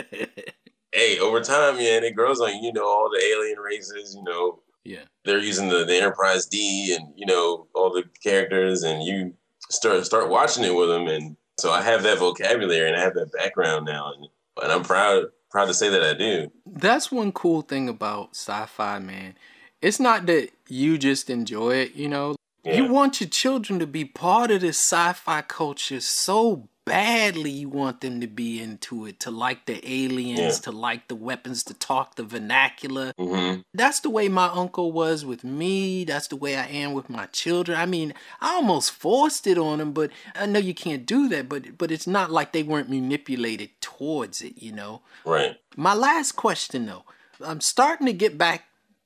[0.93, 4.63] hey, over time, man, it grows on you know, all the alien races, you know,
[4.83, 5.05] yeah.
[5.25, 9.33] they're using the, the Enterprise D and, you know, all the characters and you
[9.71, 13.15] start start watching it with them and so I have that vocabulary and I have
[13.15, 14.27] that background now and
[14.63, 16.51] and I'm proud proud to say that I do.
[16.67, 19.35] That's one cool thing about sci-fi, man.
[19.81, 22.37] It's not that you just enjoy it, you know.
[22.65, 22.77] Yeah.
[22.77, 28.01] You want your children to be part of this sci-fi culture so badly you want
[28.01, 30.51] them to be into it, to like the aliens, Yeah.
[30.63, 33.13] to like the weapons, to talk the vernacular.
[33.19, 36.05] hmm That's the way my uncle was with me.
[36.05, 37.79] That's the way I am with my children.
[37.79, 41.49] I mean, I almost forced it on them, but I know you can't do that.
[41.49, 45.03] But but it's not like they weren't manipulated towards it, you know.
[45.25, 45.59] Right.
[45.77, 47.05] My last question though,
[47.45, 48.65] I'm starting to get back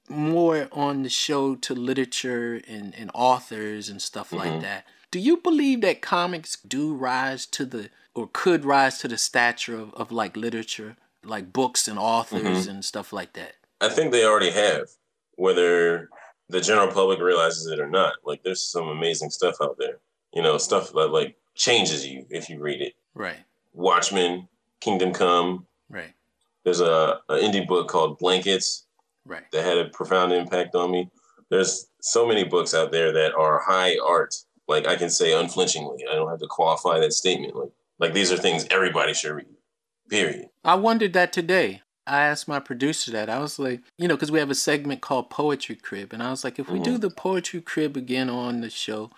[0.08, 4.60] more on the show to literature and, and authors and stuff like Mhm.
[4.62, 4.84] that.
[5.10, 9.76] Do you believe that comics do rise to the or could rise to the stature
[9.76, 12.70] of, of like literature, like books and authors mm-hmm.
[12.70, 13.54] and stuff like that?
[13.80, 14.88] I think they already have,
[15.36, 16.10] whether
[16.48, 18.14] the general public realizes it or not.
[18.24, 19.98] Like there's some amazing stuff out there.
[20.32, 22.94] You know, stuff that like changes you if you read it.
[23.14, 23.38] Right,
[23.72, 24.48] Watchmen,
[24.80, 25.66] Kingdom Come.
[25.88, 26.12] right,
[26.64, 28.84] There's a, a indie book called Blankets
[29.24, 29.50] right.
[29.50, 31.10] that had a profound impact on me.
[31.48, 34.36] There's so many books out there that are high art.
[34.70, 37.56] Like I can say unflinchingly, I don't have to qualify that statement.
[37.56, 39.46] Like like these are things everybody should read.
[40.08, 40.48] Period.
[40.64, 41.82] I wondered that today.
[42.06, 43.28] I asked my producer that.
[43.28, 46.12] I was like, you know, because we have a segment called Poetry Crib.
[46.12, 49.10] And I was like, if we do the Poetry Crib again on the show,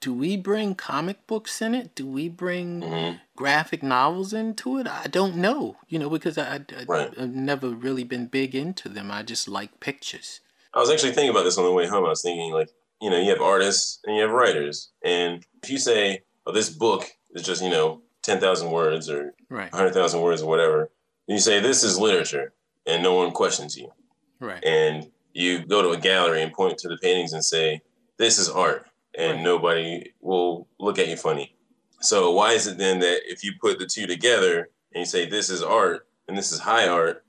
[0.00, 1.94] do we bring comic books in it?
[1.94, 3.20] Do we bring Mhm.
[3.36, 4.86] graphic novels into it?
[4.86, 7.12] I don't know, you know, because I, I, Right.
[7.18, 9.10] I've never really been big into them.
[9.10, 10.40] I just like pictures.
[10.74, 12.04] I was actually thinking about this on the way home.
[12.04, 12.68] I was thinking, like,
[13.00, 14.90] you know, you have artists and you have writers.
[15.04, 19.70] And if you say, oh, this book is just, you know, 10,000 words or Right,
[19.72, 20.90] 100,000 words or whatever,
[21.28, 22.52] you say, this is literature,
[22.86, 23.92] and no one questions you.
[24.40, 27.80] right, And you go to a gallery and point to the paintings and say,
[28.16, 29.42] this is art, and Right.
[29.44, 31.54] nobody will look at you funny.
[32.00, 35.26] So, why is it then that if you put the two together and you say,
[35.28, 37.24] this is art and this is high art,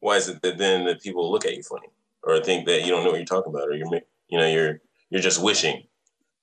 [0.00, 1.88] why is it that then that people look at you funny
[2.22, 3.86] or think that you don't know what you're talking about or you're,
[4.28, 4.80] you know, you're,
[5.12, 5.82] you're just wishing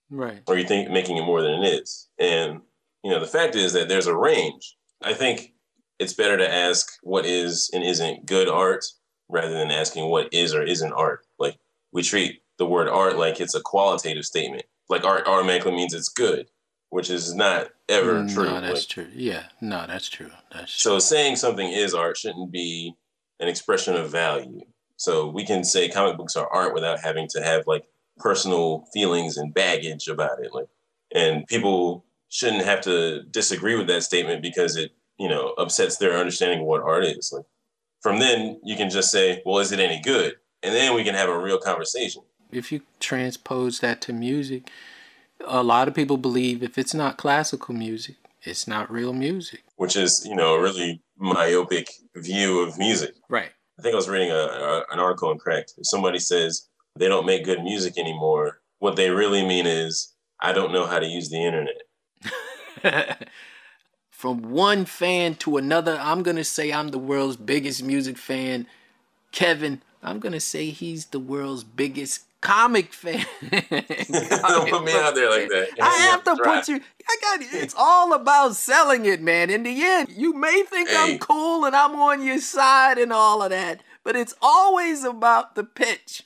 [0.09, 2.07] right, or you think making it more than it is.
[2.19, 2.61] And
[3.03, 4.75] you know, the fact is that there's a range.
[5.01, 5.53] I think
[5.99, 8.85] it's better to ask what is and isn't good art
[9.27, 11.25] rather than asking what is or isn't art.
[11.39, 11.57] Like
[11.91, 14.63] we treat the word art like it's a qualitative statement.
[14.89, 16.47] Like art automatically means it's good,
[16.89, 18.45] which is not ever Mm, true.
[18.45, 19.07] No, that's Like, true.
[19.13, 20.31] Yeah, no, that's true.
[20.51, 20.91] That's true.
[20.93, 22.93] so saying something is art shouldn't be
[23.39, 24.61] an expression of value.
[24.97, 27.85] So we can say comic books are art without having to have like
[28.19, 30.53] personal feelings and baggage about it.
[30.53, 30.67] Like,
[31.13, 36.17] and people shouldn't have to disagree with that statement because it, you know, upsets their
[36.17, 37.31] understanding of what art is.
[37.33, 37.45] Like,
[38.01, 40.35] from then you can just say, well, is it any good?
[40.63, 42.21] And then we can have a real conversation.
[42.51, 44.69] if you transpose that to music,
[45.45, 49.63] a lot of people believe if it's not classical music, it's not real music.
[49.75, 53.15] Which is, you know, a really myopic view of music.
[53.29, 53.51] Right.
[53.77, 55.73] I think I was reading a, a, an article in Cracked.
[55.83, 56.68] Somebody says
[56.99, 60.99] they don't make good music anymore, what they really mean is, I don't know how
[60.99, 61.81] to use the internet.
[64.11, 68.67] From one fan to another, I'm going to say I'm the world's biggest music fan.
[69.31, 73.25] Kevin, I'm going to say he's the world's biggest comic fan.
[73.51, 75.69] don't put me out there like that.
[75.81, 76.59] I have to Try.
[76.59, 76.75] put you.
[77.07, 77.39] I got.
[77.53, 79.49] It's all about selling it, man.
[79.49, 81.13] In the end, you may think Hey.
[81.13, 85.53] I'm cool and I'm on your side and all of that, but it's always about
[85.53, 86.23] the pitch.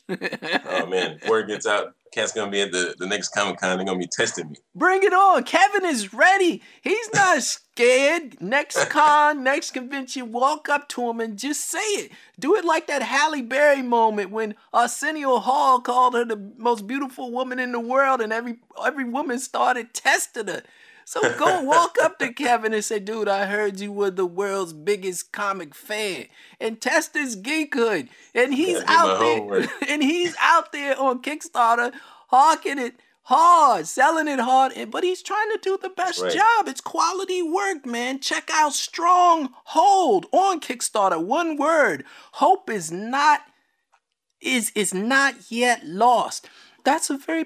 [0.66, 1.96] Oh man, word gets out.
[2.14, 3.76] Cat's gonna be at the, the next Comic Con.
[3.76, 4.56] They're gonna be testing me.
[4.74, 5.44] Bring it on.
[5.44, 6.62] Kevin is ready.
[6.82, 8.40] He's not scared.
[8.40, 12.14] Next con, next convention, walk up to him and just say it.
[12.40, 17.32] Do it like that Halle Berry moment when Arsenio Hall called her the most beautiful
[17.34, 20.64] woman in the world and every every woman started testing her.
[21.06, 24.74] So go walk up to Kevin and say, dude, I heard you were the world's
[24.74, 26.28] biggest comic fan.
[26.60, 28.10] And test his geekhood.
[28.34, 29.70] And he's out there homework.
[29.90, 31.94] and he's out there on Kickstarter
[32.28, 36.34] hawking it hard, selling it hard, and but he's trying to do the best right.
[36.34, 36.68] job.
[36.68, 38.20] It's quality work, man.
[38.20, 41.24] Check out Stronghold on Kickstarter.
[41.24, 42.04] One word.
[42.34, 43.42] Hope is not
[44.42, 46.50] is is not yet lost.
[46.84, 47.46] That's a very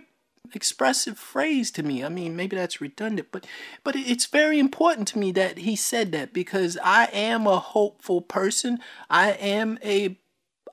[0.53, 2.03] expressive phrase to me.
[2.03, 3.45] I mean, maybe that's redundant, but
[3.83, 8.21] but it's very important to me that he said that because I am a hopeful
[8.21, 8.79] person.
[9.10, 10.17] I am a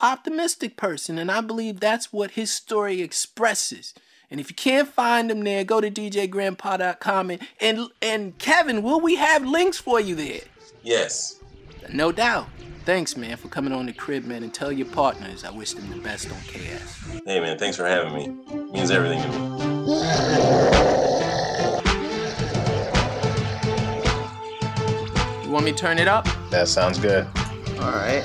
[0.01, 3.95] optimistic person, and I believe that's what his story expresses.
[4.31, 9.01] And if you can't find him there, go to djgrandpa.com and, and and Kevin, will
[9.01, 10.41] we have links for you there?
[10.83, 11.41] Yes.
[11.93, 12.49] No doubt.
[12.85, 15.89] Thanks, man, for coming on the crib, man, and tell your partners I wish them
[15.91, 17.23] the best on KS.
[17.25, 18.25] Hey, man, thanks for having me.
[18.53, 20.65] It means everything to me.
[25.45, 26.27] You want me to turn it up?
[26.51, 27.27] That sounds good.
[27.79, 28.23] All right.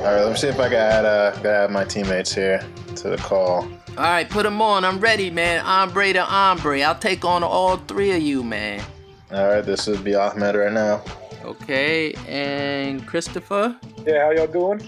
[0.00, 2.64] All right, let me see if I can add, uh, can add my teammates here
[2.96, 3.68] to the call.
[3.96, 4.84] All right, put them on.
[4.84, 5.64] I'm ready, man.
[5.64, 6.80] Ombre to ombre.
[6.80, 8.82] I'll take on all three of you, man.
[9.30, 11.02] All right, this would be Ahmed right now.
[11.44, 13.76] Okay, and Christopher,
[14.06, 14.80] Yeah, how y'all doing?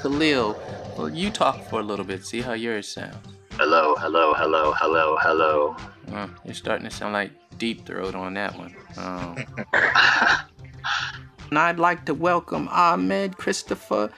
[0.00, 0.56] Khalil.
[0.96, 2.24] Well, you talk for a little bit.
[2.24, 3.16] See how yours sounds.
[3.52, 5.76] Hello, hello, hello, hello, hello.
[6.12, 8.74] Uh, you're starting to sound like Deep Throat on that one.
[8.96, 9.36] Um,
[11.50, 14.10] and I'd like to welcome Ahmed, Christopher,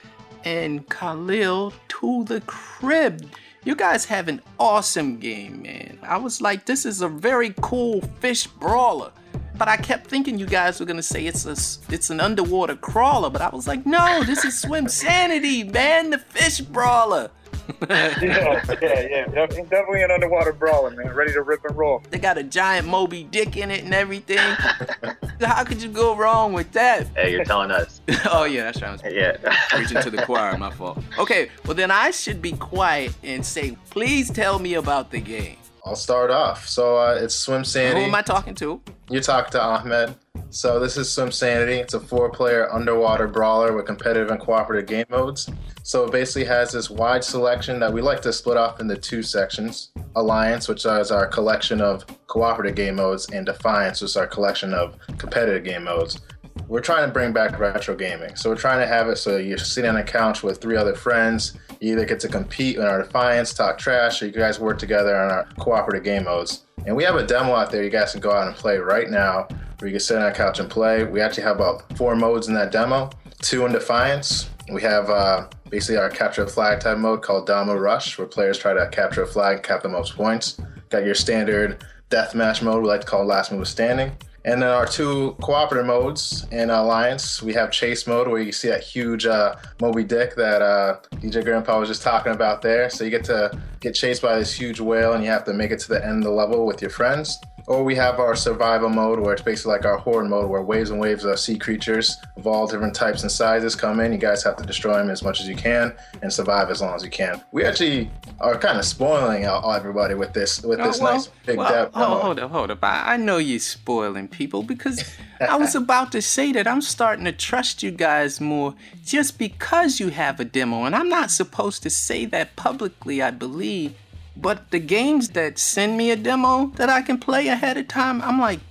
[0.45, 3.29] and Khalil to the crib.
[3.65, 5.97] You guys have an awesome game, man.
[6.03, 9.11] I was like, this is a very cool fish brawler.
[9.59, 13.29] But I kept thinking you guys were gonna say it's a it's an underwater crawler,
[13.29, 17.29] but I was like, no, this is Swim Sanity, man, the fish brawler.
[17.87, 19.25] Yeah, yeah, yeah.
[19.25, 21.13] Definitely, definitely an underwater brawler, man.
[21.13, 22.01] Ready to rip and roll.
[22.09, 24.39] They got a giant Moby Dick in it and everything.
[25.41, 27.05] How could you go wrong with that?
[27.15, 28.01] Hey, you're telling us.
[28.31, 29.13] oh yeah, that's right.
[29.13, 29.37] Yeah.
[29.69, 30.57] preaching to the choir.
[30.57, 30.97] My fault.
[31.19, 35.57] Okay, well then I should be quiet and say, please tell me about the game.
[35.89, 36.67] I'll start off.
[36.67, 38.01] So uh, it's Swim Sanity.
[38.01, 38.79] Who am I talking to?
[39.09, 40.13] You talk to Ahmed.
[40.51, 41.77] So this is Swim Sanity.
[41.77, 45.49] It's a four-player underwater brawler with competitive and cooperative game modes.
[45.81, 49.23] So it basically has this wide selection that we like to split off into two
[49.23, 49.89] sections.
[50.15, 54.75] Alliance, which is our collection of cooperative game modes, and Defiance, which is our collection
[54.75, 56.21] of competitive game modes.
[56.67, 58.35] We're trying to bring back retro gaming.
[58.35, 60.93] So we're trying to have it so you're sitting on a couch with three other
[60.93, 61.57] friends.
[61.79, 65.15] You either get to compete in our Defiance, talk trash, or you guys work together
[65.15, 66.65] on our cooperative game modes.
[66.85, 69.09] And we have a demo out there you guys can go out and play right
[69.09, 69.47] now
[69.79, 71.03] where you can sit on a couch and play.
[71.03, 73.09] We actually have about four modes in that demo.
[73.41, 74.49] Two in Defiance.
[74.71, 78.57] We have uh, basically our capture a flag type mode called Damo Rush, where players
[78.57, 80.59] try to capture a flag cap the most points.
[80.89, 84.11] Got your standard deathmatch mode, we like to call Last Move Standing.
[84.45, 88.69] And then our two cooperative modes in Alliance, we have Chase mode where you see
[88.69, 92.89] that huge uh, Moby Dick that uh, DJ Grandpa was just talking about there.
[92.89, 95.71] So you get to get chased by this huge whale and you have to make
[95.71, 97.37] it to the end of the level with your friends.
[97.69, 100.89] Or we have our survival mode where it's basically like our horde mode where waves
[100.89, 104.11] and waves of sea creatures of all different types and sizes come in.
[104.11, 106.95] You guys have to destroy them as much as you can and survive as long
[106.95, 107.43] as you can.
[107.51, 111.27] We actually are kind of spoiling everybody with this with oh, this Oh, well, nice
[111.45, 111.93] big well, depth.
[111.93, 112.83] Hold, hold up, hold up.
[112.83, 115.03] I, I know you're spoiling people because
[115.39, 118.73] I was about to say that I'm starting to trust you guys more
[119.05, 120.85] just because you have a demo.
[120.85, 123.93] And I'm not supposed to say that publicly, I believe.
[124.41, 128.21] But the games that send me a demo that I can play ahead of time,
[128.21, 128.61] I'm like,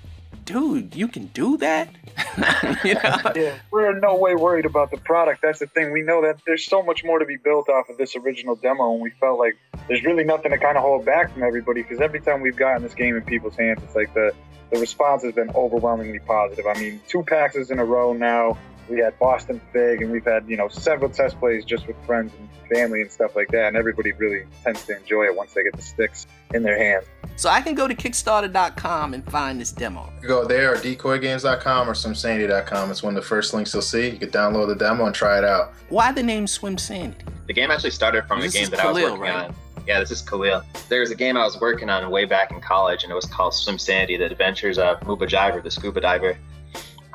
[0.44, 1.90] dude, you can do that?
[2.84, 3.32] you know?
[3.36, 5.42] Yeah, we're in no way worried about the product.
[5.42, 5.92] That's the thing.
[5.92, 8.92] We know that there's so much more to be built off of this original demo,
[8.92, 12.00] and we felt like there's really nothing to kind of hold back from everybody because
[12.00, 14.32] every time we've gotten this game in people's hands, it's like the
[14.70, 16.66] the response has been overwhelmingly positive.
[16.66, 18.58] I mean, two PAXs in a row now.
[18.88, 22.32] We had Boston Fig, and we've had you know several test plays just with friends
[22.38, 25.62] and family and stuff like that, and everybody really tends to enjoy it once they
[25.62, 27.04] get the sticks in their hands.
[27.36, 30.12] So I can go to Kickstarter.com and find this demo.
[30.22, 32.90] You go there or decoygames.com or swimsanity.com.
[32.90, 34.10] It's one of the first links you'll see.
[34.10, 35.72] You can download the demo and try it out.
[35.88, 37.24] Why the name Swim Sanity?
[37.46, 39.46] The game actually started from This a game is that I was working right?
[39.46, 39.54] on.
[39.86, 40.62] Yeah, this is Khalil.
[40.90, 43.24] There was a game I was working on way back in college, and it was
[43.24, 46.36] called Swim Sanity: The Adventures of Muba Jiver, the scuba diver.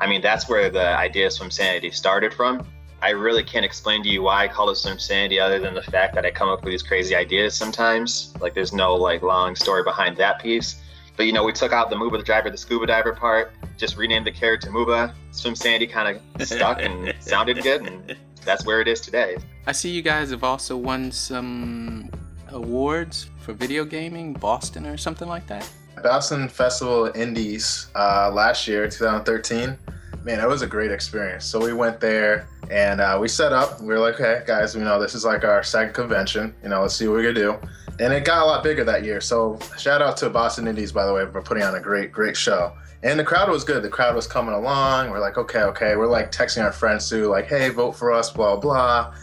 [0.04, 2.66] I mean, that's where the idea of Swim Sanity started from.
[3.00, 5.80] I really can't explain to you why I call it Swim Sanity, other than the
[5.80, 8.34] fact that I come up with these crazy ideas sometimes.
[8.38, 10.82] Like, there's no like long story behind that piece.
[11.16, 13.96] But you know, we took out the Muba the driver, the scuba diver part, just
[13.96, 15.14] renamed the character Muba.
[15.30, 18.14] Swim Sanity kind of stuck and sounded good, and
[18.44, 19.38] that's where it is today.
[19.66, 22.10] I see you guys have also won some
[22.50, 25.66] awards for video gaming, Boston or something like that.
[26.02, 29.78] Boston Festival Indies uh, last year, 2013.
[30.24, 31.44] Man, it was a great experience.
[31.44, 33.78] So we went there and uh, we set up.
[33.80, 36.54] We were like, okay, guys, you know, this is like our second convention.
[36.62, 37.58] You know, let's see what we can do.
[38.00, 39.20] And it got a lot bigger that year.
[39.20, 42.38] So shout out to Boston Indies, by the way, for putting on a great, great
[42.38, 42.72] show.
[43.02, 43.82] And the crowd was good.
[43.82, 45.10] The crowd was coming along.
[45.10, 45.94] We're like, okay, okay.
[45.94, 49.14] We're like texting our friends too, like, hey, vote for us, blah, blah.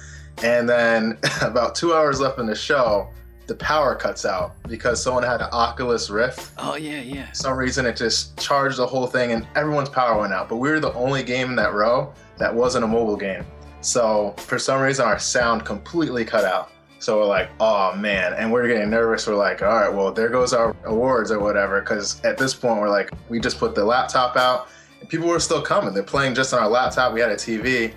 [0.44, 3.10] And then about two hours left in the show,
[3.52, 6.54] the power cuts out because someone had an Oculus Rift.
[6.58, 7.28] Oh yeah, yeah.
[7.28, 10.48] For some reason it just charged the whole thing and everyone's power went out.
[10.48, 13.46] But we were the only game in that row that wasn't a mobile game.
[13.82, 16.72] So for some reason our sound completely cut out.
[17.00, 19.28] So we're like, oh man, and we're getting nervous.
[19.28, 21.82] We're like, all right, well there goes our awards or whatever.
[21.82, 24.70] Because at this point we're like, we just put the laptop out,
[25.02, 25.94] and people were still coming.
[25.94, 27.14] They're playing just on our laptop.
[27.14, 27.94] We had a TV.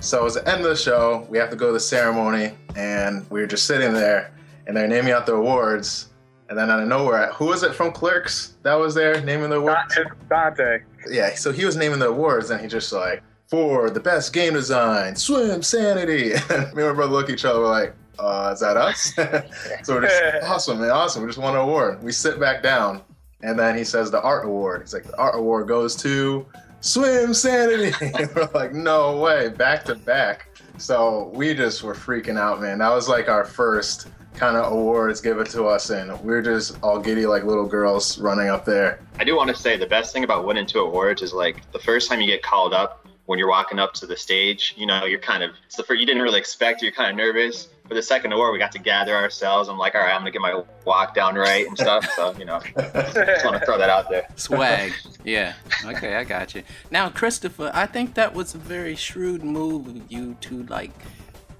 [0.00, 1.26] So it was the end of the show.
[1.30, 4.32] We have to go to the ceremony, and we were just sitting there,
[4.68, 6.10] and they're naming out the awards.
[6.48, 9.56] And then out of nowhere, who was it from Clerks that was there naming the
[9.56, 9.98] awards?
[10.30, 10.80] Dante.
[11.10, 14.54] Yeah, so he was naming the awards, and he just like, for the best game
[14.54, 16.32] design, Swim Sanity.
[16.32, 19.14] And me and my brother look at each other, we're like, uh, is that us?
[19.84, 21.22] so we're just, awesome, man, awesome.
[21.22, 22.02] We just won an award.
[22.02, 23.02] We sit back down,
[23.42, 24.82] and then he says the art award.
[24.82, 26.46] He's like, the art award goes to
[26.80, 27.92] Swim Sanity.
[28.34, 30.48] we're like, no way, back to back.
[30.78, 32.78] So we just were freaking out, man.
[32.78, 36.78] That was like our first kind of awards given to us, and we are just
[36.82, 39.00] all giddy like little girls running up there.
[39.18, 41.80] I do want to say the best thing about winning two awards is like the
[41.80, 45.04] first time you get called up when you're walking up to the stage, you know,
[45.04, 47.68] you're kind of it's the first you didn't really expect, you're kind of nervous.
[47.88, 49.68] For the second award, we got to gather ourselves.
[49.68, 52.06] I'm like, all right, I'm gonna get my walk down right and stuff.
[52.14, 54.28] So you know, just want to throw that out there.
[54.36, 54.92] Swag,
[55.24, 55.54] yeah.
[55.84, 56.62] Okay, I got you.
[56.90, 60.92] Now, Christopher, I think that was a very shrewd move of you to like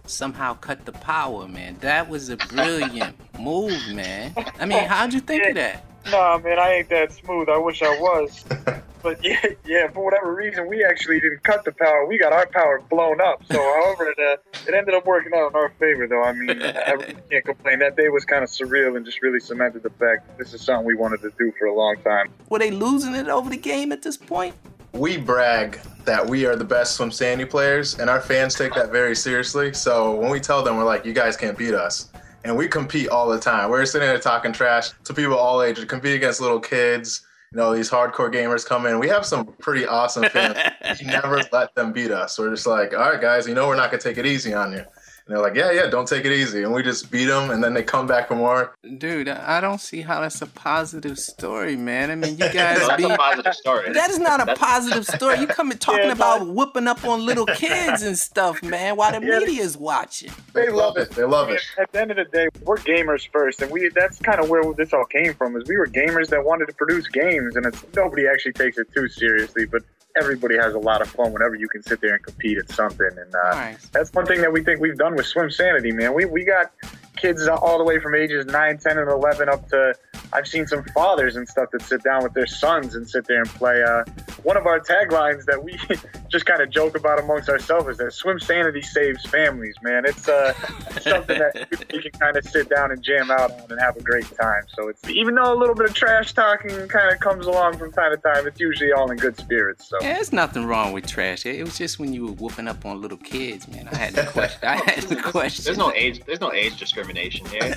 [0.06, 1.76] somehow cut the power, man.
[1.80, 4.34] That was a brilliant move, man.
[4.58, 5.84] I mean, how'd you think of that?
[6.10, 7.48] Nah, man, I ain't that smooth.
[7.48, 8.44] I wish I was.
[9.02, 12.06] but yeah, yeah, for whatever reason, we actually didn't cut the power.
[12.06, 13.42] We got our power blown up.
[13.50, 14.36] So, however, it, uh,
[14.66, 16.22] it ended up working out in our favor, though.
[16.22, 17.80] I mean, I really can't complain.
[17.80, 20.62] That day was kind of surreal and just really cemented the fact that this is
[20.62, 22.32] something we wanted to do for a long time.
[22.48, 24.54] Were they losing it over the game at this point?
[24.92, 28.90] We brag that we are the best Swim Sanity players, and our fans take that
[28.90, 29.74] very seriously.
[29.74, 32.08] So when we tell them, we're like, you guys can't beat us
[32.44, 33.70] and we compete all the time.
[33.70, 37.22] We're sitting there talking trash to people all ages, compete against little kids.
[37.52, 38.98] You know, these hardcore gamers come in.
[38.98, 40.58] We have some pretty awesome fans.
[41.00, 42.38] we never let them beat us.
[42.38, 44.72] We're just like, all right, guys, you know, we're not gonna take it easy on
[44.72, 44.84] you.
[45.28, 46.62] And they're like, yeah, yeah, don't take it easy.
[46.62, 48.74] And we just beat them, and then they come back for more.
[48.96, 52.10] Dude, I don't see how that's a positive story, man.
[52.10, 52.78] I mean, you guys.
[52.78, 53.92] that's be, a positive story.
[53.92, 55.40] That is not a positive story.
[55.40, 56.54] You come and talking yeah, about not...
[56.54, 59.40] whooping up on little kids and stuff, man, while the yeah.
[59.40, 60.32] media's watching.
[60.54, 61.10] They love it.
[61.10, 61.60] They love it.
[61.78, 64.72] At the end of the day, we're gamers first, and we that's kind of where
[64.72, 65.56] this all came from.
[65.56, 68.90] Is we were gamers that wanted to produce games, and it's nobody actually takes it
[68.94, 69.82] too seriously, but
[70.18, 73.10] everybody has a lot of fun whenever you can sit there and compete at something.
[73.16, 73.88] And uh, nice.
[73.88, 76.14] that's one thing that we think we've done with Swim Sanity, man.
[76.14, 76.72] We, we got
[77.16, 79.94] kids all the way from ages 9, 10, and 11 up to
[80.32, 83.40] I've seen some fathers and stuff that sit down with their sons and sit there
[83.40, 83.82] and play.
[83.82, 84.04] Uh,
[84.42, 85.78] one of our taglines that we
[86.28, 90.04] just kind of joke about amongst ourselves is that swim sanity saves families, man.
[90.04, 90.52] It's uh,
[91.00, 94.02] something that you can kind of sit down and jam out on and have a
[94.02, 94.64] great time.
[94.74, 97.92] So it's even though a little bit of trash talking kind of comes along from
[97.92, 99.88] time to time, it's usually all in good spirits.
[99.88, 101.44] So there's nothing wrong with trash.
[101.46, 103.88] It was just when you were whooping up on little kids, man.
[103.88, 104.68] I had the question.
[104.68, 105.64] I had the question.
[105.64, 106.22] There's no age.
[106.24, 107.62] There's no age discrimination here.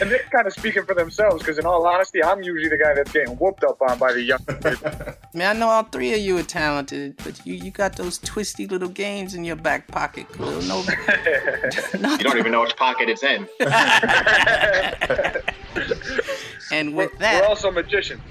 [0.00, 2.94] and they're kind of speaking for themselves because, in all honesty, I'm usually the guy
[2.94, 4.82] that's getting whooped up on by the young kids.
[5.34, 8.66] Man, I know all three of you are talented, but you, you got those twisty
[8.66, 10.62] little games in your back pocket, Khalil.
[10.62, 10.82] No,
[12.16, 13.48] you don't even know which pocket it's in.
[16.72, 18.22] And with we're, that, we're also magicians.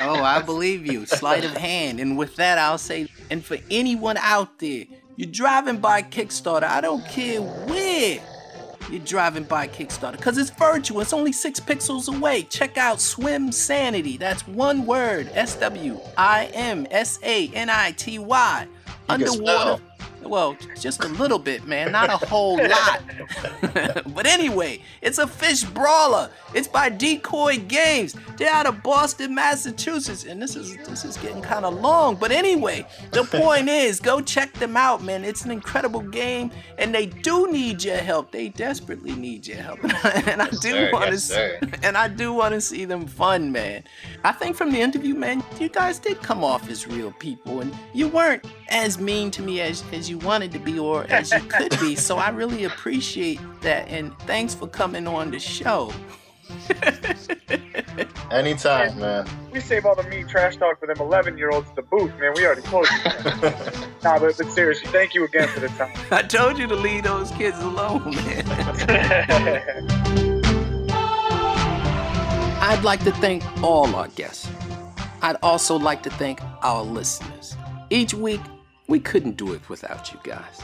[0.00, 1.06] Oh, I believe you.
[1.06, 2.00] Sleight of hand.
[2.00, 4.84] And with that, I'll say, and for anyone out there,
[5.16, 6.64] you're driving by Kickstarter.
[6.64, 8.20] I don't care where
[8.90, 11.00] you're driving by Kickstarter because it's virtual.
[11.00, 12.42] It's only six pixels away.
[12.42, 14.16] Check out Swim Sanity.
[14.16, 18.66] That's one word S W I M S A N I T Y.
[19.08, 19.82] Underwater
[20.28, 23.02] well, just a little bit, man, not a whole lot.
[24.14, 26.30] but anyway, it's a fish brawler.
[26.54, 28.16] It's by Decoy Games.
[28.36, 32.16] They're out of Boston, Massachusetts, and this is this is getting kind of long.
[32.16, 35.24] But anyway, the point is, go check them out, man.
[35.24, 38.30] It's an incredible game, and they do need your help.
[38.30, 39.82] They desperately need your help,
[40.26, 41.30] and I do want to, yes,
[41.82, 43.84] and I do want to see them fun, man.
[44.24, 47.74] I think from the interview, man, you guys did come off as real people, and
[47.92, 51.30] you weren't as mean to me as as you you wanted to be or as
[51.30, 51.94] you could be.
[51.96, 53.88] So I really appreciate that.
[53.88, 55.92] And thanks for coming on the show.
[58.30, 59.28] Anytime, man.
[59.52, 62.12] We save all the mean trash talk for them 11 year olds at the booth,
[62.18, 62.32] man.
[62.34, 62.90] We already closed.
[64.04, 65.92] nah, but, but seriously, thank you again for the time.
[66.10, 68.44] I told you to leave those kids alone, man.
[72.58, 74.48] I'd like to thank all our guests.
[75.22, 77.56] I'd also like to thank our listeners.
[77.90, 78.40] Each week,
[78.88, 80.60] we couldn't do it without you guys.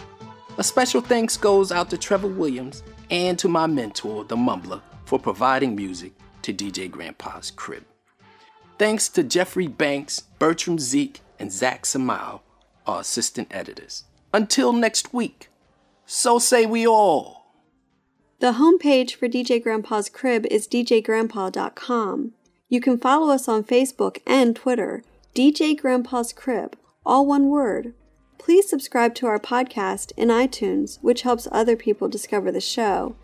[0.59, 5.19] A special thanks goes out to Trevor Williams and to my mentor, The Mumbler, for
[5.19, 6.13] providing music
[6.43, 7.85] to DJ Grandpa's crib.
[8.79, 12.41] Thanks to Jeffrey Banks, Bertram Zeke, and Zach Samau,
[12.87, 14.05] our assistant editors.
[14.35, 15.51] Until next week,
[16.07, 17.43] so say we all.
[18.41, 22.33] The homepage for DJ Grandpa's Crib is djgrandpa.com.
[22.69, 25.05] You can follow us on Facebook and Twitter,
[25.35, 27.95] DJ Grandpa's Crib, all one word.
[28.45, 33.15] Please subscribe to our podcast in iTunes, which helps other people discover the show.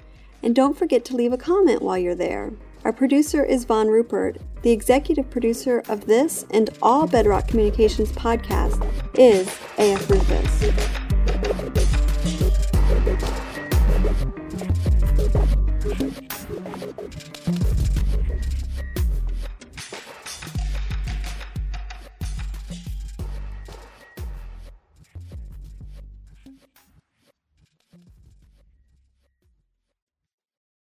[0.45, 2.53] And don't forget to leave a comment while you're there.
[2.85, 4.39] Our producer is Von Rupert.
[4.63, 8.81] The executive producer of this and all Bedrock Communications podcasts
[9.19, 11.98] is AF Rufus.